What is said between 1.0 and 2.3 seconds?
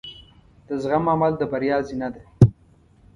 عمل د بریا زینه ده.